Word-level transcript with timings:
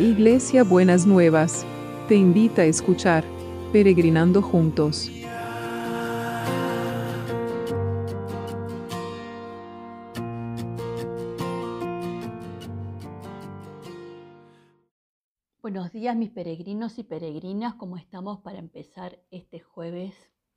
Iglesia 0.00 0.64
Buenas 0.64 1.06
Nuevas, 1.06 1.66
te 2.08 2.14
invita 2.14 2.62
a 2.62 2.64
escuchar 2.64 3.22
Peregrinando 3.70 4.40
Juntos. 4.40 5.10
Buenos 15.60 15.92
días 15.92 16.16
mis 16.16 16.30
peregrinos 16.30 16.98
y 16.98 17.02
peregrinas, 17.04 17.74
¿cómo 17.74 17.98
estamos 17.98 18.38
para 18.38 18.58
empezar 18.58 19.22
este 19.30 19.60
jueves 19.60 20.14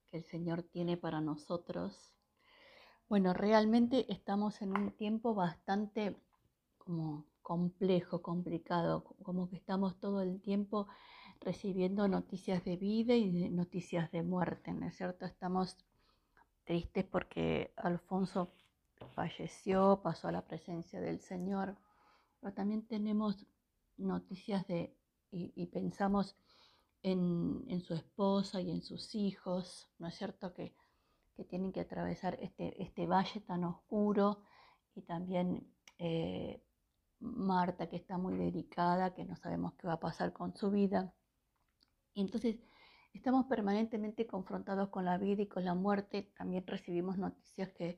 que 0.10 0.20
el 0.20 0.24
Señor 0.24 0.64
tiene 0.64 0.96
para 0.96 1.20
nosotros? 1.20 2.16
Bueno, 3.10 3.34
realmente 3.34 4.06
estamos 4.08 4.62
en 4.62 4.78
un 4.78 4.92
tiempo 4.92 5.36
bastante 5.36 6.16
como 6.78 7.26
complejo, 7.44 8.22
complicado, 8.22 9.04
como 9.22 9.50
que 9.50 9.58
estamos 9.58 10.00
todo 10.00 10.22
el 10.22 10.42
tiempo 10.42 10.88
recibiendo 11.42 12.08
noticias 12.08 12.64
de 12.64 12.78
vida 12.78 13.16
y 13.16 13.50
noticias 13.50 14.12
de 14.12 14.24
muerte, 14.24 14.72
¿no 14.72 14.88
es 14.88 14.96
cierto? 14.96 15.26
Estamos 15.26 15.78
tristes 16.64 17.04
porque 17.06 17.74
Alfonso 17.76 18.54
falleció, 19.14 20.00
pasó 20.02 20.30
a 20.30 20.32
la 20.32 20.46
presencia 20.46 21.02
del 21.02 21.20
Señor, 21.20 21.76
pero 22.40 22.54
también 22.54 22.88
tenemos 22.88 23.46
noticias 23.98 24.66
de, 24.68 24.96
y, 25.32 25.66
pensamos 25.68 26.36
en, 27.02 27.82
su 27.82 27.94
esposa 27.94 28.62
y 28.62 28.72
en 28.72 28.82
sus 28.82 29.14
hijos, 29.16 29.90
¿no 30.00 30.08
es 30.08 30.16
cierto? 30.16 30.54
Que, 30.54 30.74
tienen 31.50 31.74
que 31.74 31.82
atravesar 31.82 32.38
este, 32.42 32.82
este 32.82 33.08
valle 33.08 33.42
tan 33.42 33.64
oscuro 33.64 34.44
y 34.94 35.02
también 35.02 35.68
eh, 35.98 36.62
Marta 37.24 37.88
que 37.88 37.96
está 37.96 38.18
muy 38.18 38.36
delicada, 38.36 39.14
que 39.14 39.24
no 39.24 39.36
sabemos 39.38 39.74
qué 39.76 39.88
va 39.88 39.94
a 39.94 40.00
pasar 40.00 40.34
con 40.34 40.54
su 40.56 40.72
vida. 40.72 41.14
Y 42.14 42.22
entonces 42.22 42.58
estamos 43.14 43.46
permanentemente 43.46 44.28
confrontados 44.28 44.90
con 44.90 45.06
la 45.06 45.18
vida 45.18 45.44
y 45.44 45.48
con 45.48 45.64
la 45.64 45.74
muerte. 45.74 46.34
También 46.38 46.68
recibimos 46.68 47.18
noticias 47.18 47.72
que 47.72 47.98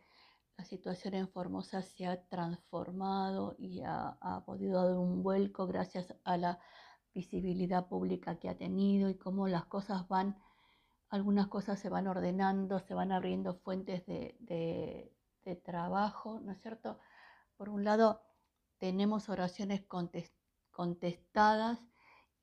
la 0.58 0.63
situación 0.66 1.16
en 1.16 1.27
Formosa 1.27 1.81
se 1.81 2.05
ha 2.05 2.23
transformado 2.27 3.55
y 3.58 3.81
ha, 3.83 4.44
podido 4.45 4.83
dar 4.83 4.95
un 4.95 5.23
vuelco 5.23 5.66
gracias 5.66 6.13
a 6.23 6.38
la 6.38 6.59
visibilidad 7.13 7.88
pública 7.88 8.38
que 8.38 8.50
ha 8.50 8.57
tenido 8.57 9.09
y 9.09 9.17
cómo 9.17 9.47
las 9.47 9.66
cosas 9.66 10.07
van, 10.07 10.38
algunas 11.09 11.47
cosas 11.47 11.80
se 11.80 11.89
van 11.89 12.07
ordenando, 12.07 12.80
se 12.80 12.94
van 12.94 13.11
abriendo 13.11 13.55
fuentes 13.55 14.05
de, 14.05 14.38
de 14.39 15.55
trabajo, 15.55 16.39
¿no 16.41 16.52
es 16.52 16.61
cierto? 16.61 17.00
Por 17.57 17.69
un 17.69 17.83
lado, 17.83 18.22
tenemos 18.78 19.30
oraciones 19.30 19.84
contestadas 20.72 21.80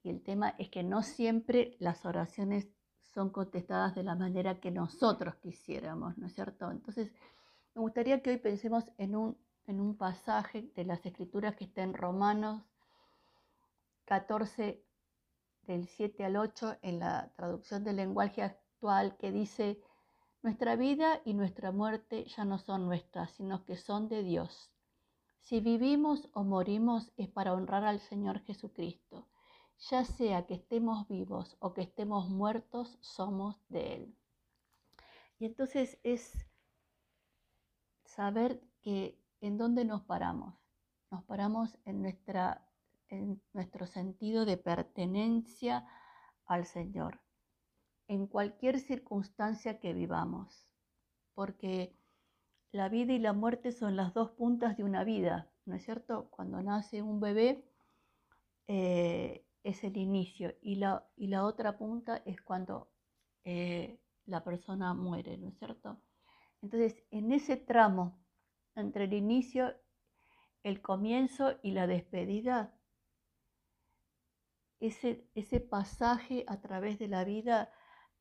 y 0.02 0.10
el 0.10 0.22
tema 0.22 0.54
es 0.58 0.68
que 0.70 0.82
no 0.82 1.02
siempre 1.02 1.76
las 1.78 2.04
oraciones 2.04 2.68
son 3.02 3.30
contestadas 3.30 3.94
de 3.94 4.02
la 4.02 4.14
manera 4.14 4.58
que 4.60 4.70
nosotros 4.70 5.36
quisiéramos, 5.36 6.16
¿no 6.18 6.26
es 6.26 6.34
cierto? 6.34 6.70
Entonces, 6.70 7.12
me 7.74 7.82
gustaría 7.82 8.22
que 8.22 8.30
hoy 8.30 8.38
pensemos 8.38 8.84
en 8.98 9.14
un, 9.14 9.38
en 9.66 9.80
un 9.80 9.96
pasaje 9.96 10.70
de 10.74 10.84
las 10.84 11.04
Escrituras 11.04 11.54
que 11.54 11.64
está 11.64 11.82
en 11.82 11.94
Romanos 11.94 12.62
14, 14.06 14.84
del 15.62 15.86
7 15.86 16.24
al 16.24 16.36
8, 16.36 16.78
en 16.82 16.98
la 16.98 17.32
traducción 17.36 17.84
del 17.84 17.96
lenguaje 17.96 18.42
actual, 18.42 19.16
que 19.16 19.30
dice, 19.30 19.80
nuestra 20.42 20.74
vida 20.74 21.20
y 21.24 21.34
nuestra 21.34 21.70
muerte 21.70 22.24
ya 22.24 22.44
no 22.44 22.58
son 22.58 22.86
nuestras, 22.86 23.30
sino 23.32 23.64
que 23.64 23.76
son 23.76 24.08
de 24.08 24.22
Dios. 24.22 24.72
Si 25.42 25.58
vivimos 25.60 26.28
o 26.34 26.44
morimos 26.44 27.12
es 27.16 27.28
para 27.28 27.52
honrar 27.52 27.84
al 27.84 27.98
Señor 27.98 28.40
Jesucristo. 28.44 29.28
Ya 29.90 30.04
sea 30.04 30.46
que 30.46 30.54
estemos 30.54 31.08
vivos 31.08 31.56
o 31.58 31.74
que 31.74 31.82
estemos 31.82 32.28
muertos, 32.28 32.96
somos 33.00 33.56
de 33.68 33.94
Él. 33.94 34.16
Y 35.40 35.46
entonces 35.46 35.98
es 36.04 36.46
saber 38.04 38.62
que 38.82 39.18
en 39.40 39.58
dónde 39.58 39.84
nos 39.84 40.02
paramos. 40.02 40.54
Nos 41.10 41.24
paramos 41.24 41.76
en, 41.84 42.02
nuestra, 42.02 42.64
en 43.08 43.42
nuestro 43.52 43.86
sentido 43.86 44.44
de 44.44 44.56
pertenencia 44.56 45.84
al 46.46 46.66
Señor, 46.66 47.20
en 48.06 48.28
cualquier 48.28 48.78
circunstancia 48.78 49.80
que 49.80 49.92
vivamos, 49.92 50.68
porque 51.34 51.98
la 52.72 52.88
vida 52.88 53.12
y 53.12 53.18
la 53.18 53.34
muerte 53.34 53.70
son 53.70 53.96
las 53.96 54.14
dos 54.14 54.30
puntas 54.30 54.76
de 54.76 54.84
una 54.84 55.04
vida, 55.04 55.50
¿no 55.66 55.74
es 55.76 55.84
cierto? 55.84 56.28
Cuando 56.30 56.62
nace 56.62 57.02
un 57.02 57.20
bebé 57.20 57.64
eh, 58.66 59.46
es 59.62 59.84
el 59.84 59.96
inicio 59.98 60.54
y 60.62 60.76
la, 60.76 61.06
y 61.16 61.28
la, 61.28 61.44
otra 61.44 61.76
punta 61.76 62.22
es 62.24 62.40
cuando 62.40 62.90
eh, 63.44 64.00
la 64.24 64.42
persona 64.42 64.94
muere, 64.94 65.36
¿no 65.36 65.48
es 65.48 65.58
cierto? 65.58 66.00
Entonces, 66.62 67.04
en 67.10 67.32
ese 67.32 67.56
tramo 67.56 68.18
entre 68.74 69.04
el 69.04 69.12
inicio, 69.12 69.74
el 70.62 70.80
comienzo 70.80 71.58
y 71.62 71.72
la 71.72 71.86
despedida, 71.86 72.74
ese, 74.80 75.28
ese 75.34 75.60
pasaje 75.60 76.44
a 76.48 76.60
través 76.60 76.98
de 76.98 77.08
la 77.08 77.24
vida, 77.24 77.70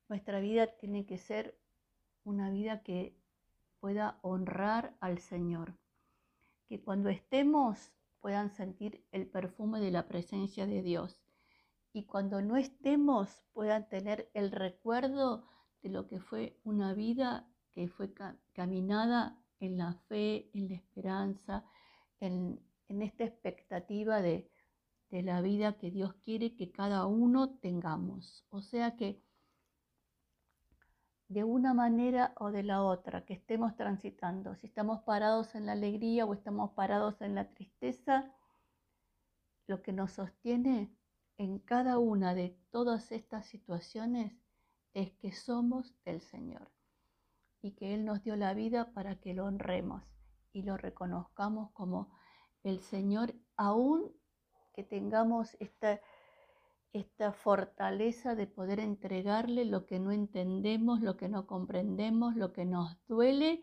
nuestra 0.09 0.41
vida 0.41 0.67
tiene 0.77 1.05
que 1.05 1.17
ser 1.17 1.57
una 2.23 2.49
vida 2.49 2.83
que 2.83 3.20
pueda 3.81 4.19
honrar 4.21 4.95
al 5.01 5.19
Señor. 5.19 5.75
Que 6.69 6.81
cuando 6.81 7.09
estemos 7.09 7.91
puedan 8.21 8.51
sentir 8.51 9.03
el 9.11 9.27
perfume 9.27 9.81
de 9.81 9.91
la 9.91 10.07
presencia 10.07 10.65
de 10.65 10.81
Dios. 10.81 11.19
Y 11.91 12.05
cuando 12.05 12.41
no 12.41 12.55
estemos 12.55 13.43
puedan 13.51 13.89
tener 13.89 14.29
el 14.33 14.51
recuerdo 14.51 15.45
de 15.81 15.89
lo 15.89 16.07
que 16.07 16.19
fue 16.19 16.57
una 16.63 16.93
vida 16.93 17.47
que 17.73 17.87
fue 17.87 18.13
caminada 18.53 19.37
en 19.59 19.77
la 19.77 19.93
fe, 20.07 20.49
en 20.53 20.69
la 20.69 20.75
esperanza, 20.75 21.65
en, 22.19 22.59
esta 22.87 23.23
expectativa 23.23 24.21
de, 24.21 24.49
la 25.09 25.41
vida 25.41 25.77
que 25.77 25.91
Dios 25.91 26.13
quiere 26.23 26.55
que 26.55 26.71
cada 26.71 27.05
uno 27.05 27.57
tengamos. 27.59 28.45
O 28.49 28.61
sea 28.61 28.95
que 28.95 29.21
de 31.31 31.45
una 31.45 31.73
manera 31.73 32.33
o 32.35 32.51
de 32.51 32.61
la 32.61 32.83
otra 32.83 33.23
que 33.23 33.33
estemos 33.33 33.77
transitando, 33.77 34.53
si 34.57 34.67
estamos 34.67 35.01
parados 35.03 35.55
en 35.55 35.65
la 35.65 35.71
alegría 35.71 36.25
o 36.25 36.33
estamos 36.33 36.71
parados 36.71 37.21
en 37.21 37.35
la 37.35 37.47
tristeza, 37.47 38.35
lo 39.65 39.81
que 39.81 39.93
nos 39.93 40.11
sostiene 40.11 40.93
en 41.37 41.59
cada 41.59 41.99
una 41.99 42.35
de 42.35 42.59
todas 42.69 43.13
estas 43.13 43.45
situaciones 43.45 44.33
es 44.93 45.13
que 45.13 45.31
somos 45.31 45.95
del 46.03 46.19
Señor 46.19 46.69
y 47.61 47.75
que 47.75 47.93
Él 47.93 48.03
nos 48.03 48.21
dio 48.23 48.35
la 48.35 48.53
vida 48.53 48.91
para 48.91 49.15
que 49.15 49.33
lo 49.33 49.45
honremos 49.45 50.03
y 50.51 50.63
lo 50.63 50.75
reconozcamos 50.75 51.71
como 51.71 52.11
el 52.63 52.81
Señor, 52.81 53.33
aún 53.55 54.11
que 54.73 54.83
tengamos 54.83 55.55
esta 55.61 56.01
esta 56.93 57.31
fortaleza 57.31 58.35
de 58.35 58.47
poder 58.47 58.79
entregarle 58.79 59.65
lo 59.65 59.85
que 59.85 59.99
no 59.99 60.11
entendemos, 60.11 61.01
lo 61.01 61.15
que 61.17 61.29
no 61.29 61.47
comprendemos, 61.47 62.35
lo 62.35 62.51
que 62.51 62.65
nos 62.65 62.97
duele, 63.07 63.61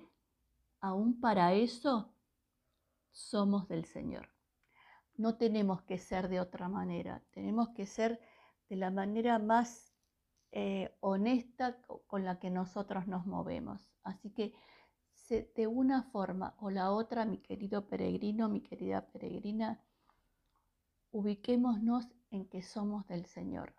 aún 0.80 1.20
para 1.20 1.52
eso 1.52 2.14
somos 3.10 3.68
del 3.68 3.84
Señor. 3.84 4.28
No 5.16 5.36
tenemos 5.36 5.82
que 5.82 5.98
ser 5.98 6.28
de 6.28 6.40
otra 6.40 6.68
manera, 6.68 7.22
tenemos 7.32 7.70
que 7.70 7.86
ser 7.86 8.20
de 8.68 8.76
la 8.76 8.90
manera 8.90 9.38
más 9.38 9.92
eh, 10.52 10.96
honesta 11.00 11.80
con 12.06 12.24
la 12.24 12.38
que 12.38 12.50
nosotros 12.50 13.06
nos 13.06 13.26
movemos. 13.26 13.90
Así 14.04 14.30
que 14.30 14.54
de 15.28 15.66
una 15.66 16.04
forma 16.04 16.54
o 16.58 16.70
la 16.70 16.90
otra, 16.90 17.26
mi 17.26 17.38
querido 17.38 17.86
peregrino, 17.86 18.48
mi 18.48 18.62
querida 18.62 19.06
peregrina, 19.10 19.82
ubiquémonos 21.10 22.06
en 22.31 22.49
que 22.49 22.62
somos 22.62 23.06
del 23.06 23.26
Señor 23.26 23.75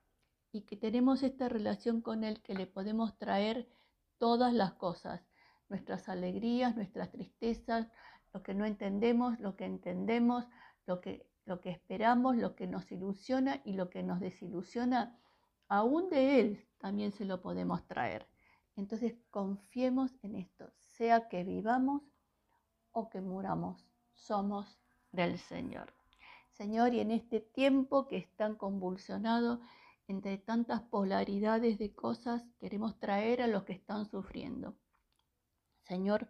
y 0.52 0.62
que 0.62 0.76
tenemos 0.76 1.24
esta 1.24 1.50
relación 1.50 2.02
con 2.02 2.24
Él 2.24 2.42
que 2.42 2.56
le 2.56 2.66
podemos 2.66 3.18
traer 3.18 3.70
todas 4.18 4.54
las 4.54 4.74
cosas, 4.74 5.22
nuestras 5.70 6.10
alegrías, 6.10 6.76
nuestras 6.76 7.12
tristezas, 7.12 7.88
lo 8.34 8.44
que 8.44 8.54
no 8.54 8.66
entendemos, 8.66 9.40
lo 9.40 9.56
que 9.56 9.66
entendemos, 9.66 10.48
lo 10.86 11.02
que, 11.02 11.28
lo 11.46 11.62
que 11.62 11.70
esperamos, 11.70 12.36
lo 12.36 12.56
que 12.56 12.68
nos 12.68 12.92
ilusiona 12.92 13.62
y 13.64 13.74
lo 13.74 13.90
que 13.90 14.04
nos 14.04 14.20
desilusiona, 14.20 15.20
aún 15.68 16.10
de 16.10 16.40
Él 16.40 16.68
también 16.80 17.12
se 17.12 17.26
lo 17.26 17.42
podemos 17.42 17.86
traer. 17.86 18.28
Entonces 18.76 19.16
confiemos 19.30 20.12
en 20.24 20.36
esto, 20.36 20.72
sea 20.78 21.28
que 21.28 21.44
vivamos 21.44 22.02
o 22.92 23.10
que 23.10 23.22
muramos, 23.22 23.86
somos 24.14 24.80
del 25.12 25.38
Señor. 25.38 25.99
Señor, 26.60 26.94
y 26.94 27.00
en 27.00 27.12
este 27.12 27.40
tiempo 27.40 28.06
que 28.06 28.18
es 28.18 28.36
tan 28.36 28.56
convulsionado, 28.56 29.62
entre 30.10 30.38
tantas 30.38 30.82
polaridades 30.82 31.78
de 31.78 31.96
cosas, 31.96 32.44
queremos 32.60 33.00
traer 33.00 33.42
a 33.42 33.48
los 33.48 33.64
que 33.64 33.72
están 33.72 34.06
sufriendo. 34.06 34.76
Señor, 35.84 36.28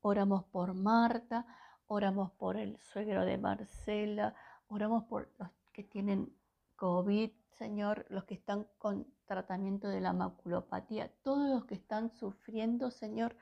oramos 0.00 0.44
por 0.44 0.74
Marta, 0.74 1.44
oramos 1.88 2.30
por 2.34 2.56
el 2.56 2.78
suegro 2.78 3.24
de 3.24 3.36
Marcela, 3.36 4.36
oramos 4.68 5.06
por 5.06 5.32
los 5.40 5.50
que 5.72 5.82
tienen 5.82 6.32
COVID, 6.76 7.32
Señor, 7.50 8.06
los 8.10 8.22
que 8.26 8.34
están 8.34 8.68
con 8.78 9.12
tratamiento 9.26 9.88
de 9.88 10.00
la 10.00 10.12
maculopatía, 10.12 11.10
todos 11.24 11.50
los 11.50 11.64
que 11.64 11.74
están 11.74 12.10
sufriendo, 12.10 12.92
Señor, 12.92 13.34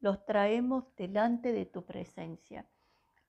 los 0.00 0.24
traemos 0.24 0.86
delante 0.96 1.52
de 1.52 1.66
tu 1.66 1.84
presencia. 1.84 2.66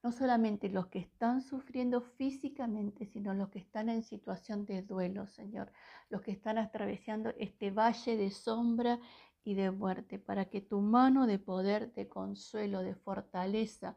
No 0.06 0.12
solamente 0.12 0.68
los 0.68 0.86
que 0.86 1.00
están 1.00 1.42
sufriendo 1.42 2.00
físicamente, 2.00 3.06
sino 3.06 3.34
los 3.34 3.48
que 3.48 3.58
están 3.58 3.88
en 3.88 4.04
situación 4.04 4.64
de 4.64 4.82
duelo, 4.82 5.26
Señor, 5.26 5.72
los 6.10 6.22
que 6.22 6.30
están 6.30 6.58
atravesando 6.58 7.30
este 7.38 7.72
valle 7.72 8.16
de 8.16 8.30
sombra 8.30 9.00
y 9.42 9.54
de 9.54 9.72
muerte, 9.72 10.20
para 10.20 10.44
que 10.44 10.60
tu 10.60 10.80
mano 10.80 11.26
de 11.26 11.40
poder, 11.40 11.92
de 11.94 12.08
consuelo, 12.08 12.82
de 12.82 12.94
fortaleza, 12.94 13.96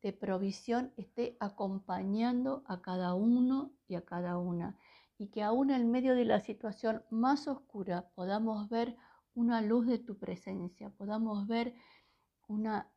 de 0.00 0.14
provisión 0.14 0.90
esté 0.96 1.36
acompañando 1.38 2.64
a 2.66 2.80
cada 2.80 3.12
uno 3.12 3.72
y 3.86 3.96
a 3.96 4.06
cada 4.06 4.38
una. 4.38 4.78
Y 5.18 5.26
que 5.26 5.42
aún 5.42 5.70
en 5.70 5.90
medio 5.90 6.14
de 6.14 6.24
la 6.24 6.40
situación 6.40 7.04
más 7.10 7.46
oscura 7.46 8.08
podamos 8.14 8.70
ver 8.70 8.96
una 9.34 9.60
luz 9.60 9.86
de 9.86 9.98
tu 9.98 10.16
presencia, 10.16 10.88
podamos 10.88 11.46
ver 11.46 11.74
una, 12.48 12.90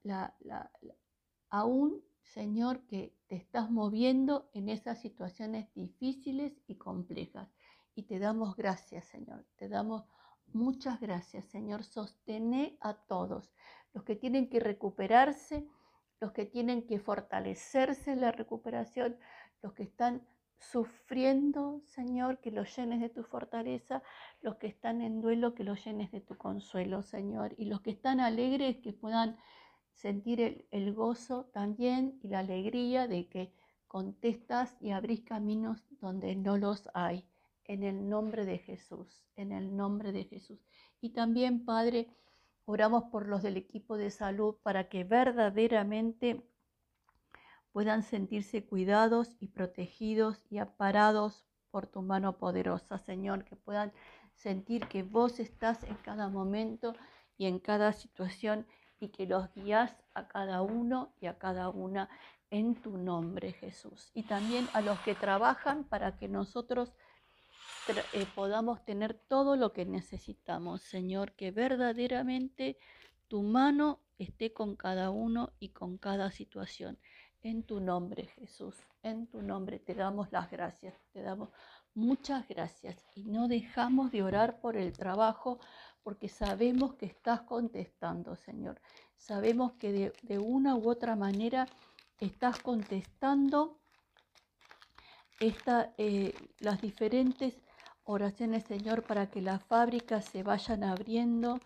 aún, 1.50 2.02
Señor, 2.34 2.86
que 2.88 3.16
te 3.28 3.36
estás 3.36 3.72
moviendo 3.72 4.50
en 4.54 4.70
esas 4.70 5.00
situaciones 5.00 5.74
difíciles 5.74 6.54
y 6.68 6.76
complejas. 6.76 7.50
Y 7.94 8.04
te 8.04 8.20
damos 8.20 8.56
gracias, 8.56 9.06
Señor. 9.06 9.46
Te 9.56 9.70
damos 9.70 10.04
muchas 10.54 11.00
gracias, 11.00 11.46
Señor. 11.46 11.84
Sostené 11.84 12.78
a 12.82 12.94
todos, 12.94 13.54
los 13.94 14.04
que 14.04 14.16
tienen 14.16 14.50
que 14.50 14.60
recuperarse, 14.60 15.68
los 16.20 16.32
que 16.32 16.46
tienen 16.46 16.86
que 16.88 17.00
fortalecerse 17.00 18.12
en 18.12 18.22
la 18.22 18.32
recuperación, 18.32 19.18
los 19.62 19.74
que 19.74 19.84
están 19.84 20.26
sufriendo, 20.58 21.82
Señor, 21.86 22.40
que 22.40 22.52
los 22.52 22.76
llenes 22.76 23.02
de 23.02 23.10
tu 23.10 23.24
fortaleza, 23.24 24.02
los 24.42 24.56
que 24.56 24.68
están 24.68 25.02
en 25.02 25.22
duelo, 25.22 25.54
que 25.54 25.64
los 25.64 25.84
llenes 25.86 26.12
de 26.12 26.22
tu 26.22 26.38
consuelo, 26.38 27.02
Señor, 27.02 27.54
y 27.58 27.66
los 27.66 27.82
que 27.82 27.92
están 27.92 28.20
alegres, 28.20 28.78
que 28.78 28.94
puedan 28.94 29.38
sentir 29.96 30.68
el, 30.72 30.94
gozo 30.94 31.46
también 31.54 32.20
y 32.22 32.28
la 32.28 32.40
alegría 32.40 33.08
de 33.08 33.28
que 33.28 33.52
contestas 33.88 34.78
y 34.82 34.92
abrís 34.92 35.22
caminos 35.22 35.84
donde 36.02 36.36
no 36.36 36.58
los 36.58 36.90
hay, 36.94 37.26
en 37.64 37.84
el 37.84 38.08
nombre 38.08 38.46
de 38.46 38.60
Jesús, 38.60 39.24
en 39.36 39.52
el 39.52 39.76
nombre 39.76 40.12
de 40.12 40.26
Jesús. 40.26 40.60
Y 41.02 41.10
también, 41.10 41.66
Padre, 41.66 42.08
oramos 42.66 43.06
por 43.06 43.28
los 43.28 43.42
del 43.42 43.58
equipo 43.58 43.98
de 43.98 44.12
salud 44.12 44.56
para 44.62 44.90
que 44.90 45.04
verdaderamente 45.04 46.46
puedan 47.72 48.04
sentirse 48.04 48.66
cuidados 48.66 49.36
y 49.40 49.48
protegidos 49.48 50.46
y 50.50 50.60
aparados 50.60 51.46
por 51.72 51.88
tu 51.88 52.02
mano 52.02 52.38
poderosa, 52.38 53.00
Señor, 53.00 53.44
que 53.46 53.56
puedan 53.56 53.92
sentir 54.34 54.88
que 54.88 55.04
vos 55.04 55.40
estás 55.40 55.84
en 55.84 55.96
cada 55.96 56.30
momento 56.30 56.94
y 57.38 57.48
en 57.48 57.60
cada 57.60 57.92
situación 57.94 58.66
y 59.00 59.10
que 59.10 59.26
los 59.26 59.54
guías 59.54 59.96
a 60.14 60.28
cada 60.28 60.62
uno 60.62 61.14
y 61.20 61.28
a 61.28 61.38
cada 61.38 61.70
una 61.70 62.10
en 62.50 62.76
tu 62.76 62.98
nombre, 62.98 63.54
Jesús. 63.54 64.12
Y 64.14 64.24
también 64.24 64.68
a 64.74 64.82
los 64.82 65.00
que 65.00 65.16
trabajan 65.16 65.84
para 65.84 66.18
que 66.18 66.28
nosotros 66.28 66.94
eh, 68.14 68.26
podamos 68.34 68.84
tener 68.86 69.14
todo 69.14 69.56
lo 69.56 69.74
que 69.74 69.86
necesitamos, 69.86 70.82
Señor, 70.82 71.34
que 71.34 71.52
verdaderamente 71.52 72.78
tu 73.28 73.44
mano 73.44 74.00
esté 74.18 74.54
con 74.54 74.76
cada 74.76 75.10
uno 75.10 75.54
y 75.60 75.70
con 75.70 75.98
cada 75.98 76.32
situación. 76.32 76.98
En 77.44 77.64
tu 77.64 77.80
nombre, 77.80 78.28
Jesús, 78.28 78.76
en 79.04 79.28
tu 79.28 79.42
nombre 79.42 79.80
te 79.80 79.94
damos 79.94 80.32
las 80.32 80.50
gracias, 80.50 80.96
te 81.12 81.22
damos 81.22 81.50
muchas 81.94 82.48
gracias 82.48 83.06
y 83.14 83.24
no 83.24 83.48
dejamos 83.48 84.12
de 84.12 84.24
orar 84.24 84.60
por 84.60 84.78
el 84.78 84.94
trabajo 84.94 85.60
porque 86.06 86.30
sabemos 86.30 86.94
que 86.94 87.08
estás 87.08 87.42
contestando, 87.42 88.36
Señor. 88.36 88.80
Sabemos 89.18 89.74
que 89.80 90.14
de, 90.22 90.38
una 90.38 90.76
u 90.76 90.88
otra 90.88 91.16
manera 91.16 91.66
estás 92.20 92.60
contestando 92.60 93.80
esta, 95.40 95.96
eh, 95.98 96.36
las 96.60 96.80
diferentes 96.80 97.58
oraciones, 98.04 98.66
Señor, 98.66 99.02
para 99.02 99.32
que 99.32 99.42
las 99.42 99.64
fábricas 99.64 100.26
se 100.26 100.44
vayan 100.44 100.84
abriendo, 100.84 101.60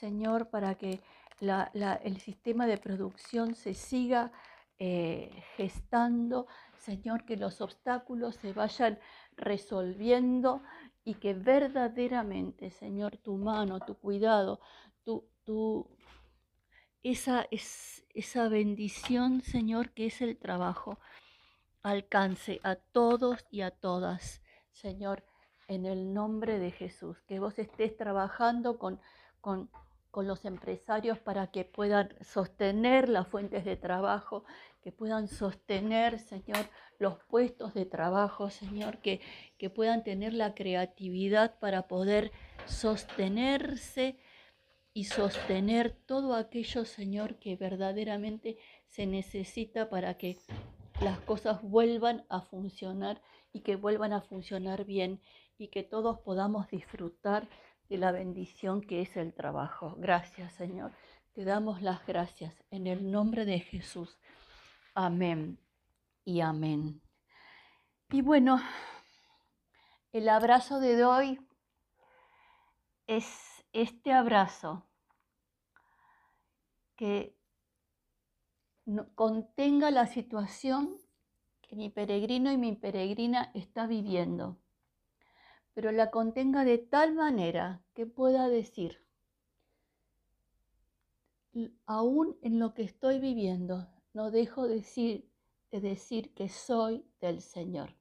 Señor, 0.00 0.48
para 0.48 0.74
que 0.74 1.02
el 1.40 2.18
sistema 2.18 2.66
de 2.66 2.78
producción 2.78 3.54
se 3.54 3.74
siga 3.74 4.32
eh, 4.78 5.30
gestando, 5.58 6.46
Señor, 6.78 7.26
que 7.26 7.36
los 7.36 7.60
obstáculos 7.60 8.36
se 8.36 8.54
vayan 8.54 8.98
resolviendo 9.36 10.62
y 11.04 11.14
que 11.14 11.34
verdaderamente, 11.34 12.70
Señor, 12.70 13.16
tu 13.18 13.36
mano, 13.36 13.80
tu 13.80 13.96
cuidado, 13.96 14.60
tu, 15.04 15.28
tu, 15.44 15.88
esa, 17.02 17.46
es, 17.50 18.04
esa 18.14 18.48
bendición, 18.48 19.40
Señor, 19.42 19.90
que 19.90 20.06
es 20.06 20.22
el 20.22 20.38
trabajo, 20.38 20.98
alcance 21.82 22.60
a 22.62 22.76
todos 22.76 23.44
y 23.50 23.62
a 23.62 23.70
todas, 23.70 24.42
Señor, 24.70 25.24
en 25.68 25.86
el 25.86 26.12
nombre 26.12 26.58
de 26.58 26.70
Jesús, 26.70 27.20
que 27.22 27.40
vos 27.40 27.58
estés 27.58 27.96
trabajando 27.96 28.78
con, 28.78 29.00
con 29.40 29.70
con 30.12 30.28
los 30.28 30.44
empresarios 30.44 31.18
para 31.18 31.46
que 31.46 31.64
puedan 31.64 32.14
sostener 32.20 33.08
las 33.08 33.26
fuentes 33.28 33.64
de 33.64 33.76
trabajo, 33.76 34.44
que 34.82 34.92
puedan 34.92 35.28
sostener, 35.28 36.18
Señor, 36.18 36.68
los 36.98 37.18
puestos 37.24 37.72
de 37.74 37.86
trabajo, 37.86 38.50
Señor, 38.50 38.98
que, 38.98 39.20
que 39.58 39.70
puedan 39.70 40.04
tener 40.04 40.34
la 40.34 40.54
creatividad 40.54 41.58
para 41.58 41.88
poder 41.88 42.32
sostenerse 42.66 44.18
y 44.92 45.04
sostener 45.04 45.92
todo 46.06 46.34
aquello, 46.34 46.84
Señor, 46.84 47.36
que 47.38 47.56
verdaderamente 47.56 48.58
se 48.86 49.06
necesita 49.06 49.88
para 49.88 50.18
que 50.18 50.36
las 51.00 51.18
cosas 51.20 51.62
vuelvan 51.62 52.24
a 52.28 52.42
funcionar 52.42 53.22
y 53.52 53.60
que 53.60 53.76
vuelvan 53.76 54.12
a 54.12 54.20
funcionar 54.20 54.84
bien 54.84 55.20
y 55.58 55.68
que 55.68 55.82
todos 55.82 56.18
podamos 56.20 56.68
disfrutar 56.68 57.48
de 57.88 57.98
la 57.98 58.12
bendición 58.12 58.80
que 58.80 59.00
es 59.02 59.16
el 59.16 59.32
trabajo. 59.32 59.94
Gracias, 59.98 60.52
Señor. 60.54 60.92
Te 61.32 61.44
damos 61.44 61.80
las 61.80 62.06
gracias 62.06 62.62
en 62.70 62.86
el 62.86 63.10
nombre 63.10 63.44
de 63.44 63.60
Jesús. 63.60 64.18
Amén 64.94 65.58
y 66.24 66.40
amén. 66.40 67.00
Y 68.10 68.22
bueno, 68.22 68.60
el 70.12 70.28
abrazo 70.28 70.80
de 70.80 71.04
hoy 71.04 71.40
es 73.06 73.64
este 73.72 74.12
abrazo 74.12 74.86
que 76.96 77.36
contenga 79.14 79.90
la 79.90 80.06
situación 80.06 80.98
que 81.62 81.76
mi 81.76 81.88
peregrino 81.88 82.52
y 82.52 82.58
mi 82.58 82.76
peregrina 82.76 83.50
está 83.54 83.86
viviendo 83.86 84.58
pero 85.74 85.90
la 85.90 86.10
contenga 86.10 86.64
de 86.64 86.78
tal 86.78 87.14
manera 87.14 87.82
que 87.94 88.06
pueda 88.06 88.48
decir, 88.48 89.04
aún 91.86 92.36
en 92.42 92.58
lo 92.58 92.74
que 92.74 92.82
estoy 92.82 93.18
viviendo, 93.18 93.88
no 94.12 94.30
dejo 94.30 94.66
de 94.66 94.76
decir, 94.76 95.30
de 95.70 95.80
decir 95.80 96.34
que 96.34 96.48
soy 96.48 97.06
del 97.20 97.40
Señor, 97.40 97.96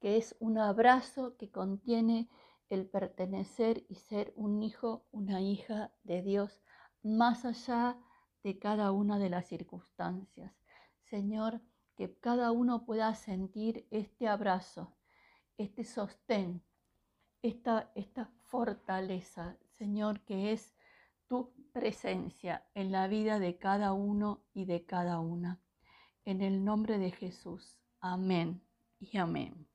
que 0.00 0.16
es 0.16 0.36
un 0.40 0.58
abrazo 0.58 1.36
que 1.36 1.50
contiene 1.50 2.28
el 2.68 2.88
pertenecer 2.88 3.84
y 3.88 3.96
ser 3.96 4.32
un 4.36 4.62
hijo, 4.62 5.06
una 5.12 5.40
hija 5.40 5.92
de 6.02 6.22
Dios, 6.22 6.60
más 7.02 7.44
allá 7.44 7.98
de 8.42 8.58
cada 8.58 8.92
una 8.92 9.18
de 9.18 9.30
las 9.30 9.46
circunstancias. 9.46 10.52
Señor, 11.02 11.60
que 11.96 12.18
cada 12.18 12.50
uno 12.50 12.84
pueda 12.84 13.14
sentir 13.14 13.86
este 13.90 14.26
abrazo 14.26 14.96
este 15.58 15.84
sostén, 15.84 16.62
esta, 17.42 17.90
esta 17.94 18.30
fortaleza, 18.42 19.56
Señor, 19.66 20.20
que 20.24 20.52
es 20.52 20.74
tu 21.28 21.52
presencia 21.72 22.64
en 22.74 22.92
la 22.92 23.08
vida 23.08 23.38
de 23.38 23.56
cada 23.58 23.92
uno 23.92 24.44
y 24.52 24.64
de 24.64 24.84
cada 24.84 25.20
una. 25.20 25.60
En 26.24 26.40
el 26.40 26.64
nombre 26.64 26.98
de 26.98 27.10
Jesús. 27.10 27.78
Amén 28.00 28.62
y 29.00 29.16
amén. 29.18 29.66